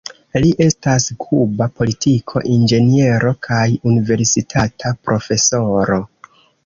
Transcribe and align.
Li 0.43 0.47
estas 0.63 1.03
kuba 1.25 1.67
politiko, 1.81 2.43
inĝeniero 2.53 3.35
kaj 3.49 3.61
universitata 3.93 4.95
profesoro. 5.09 6.01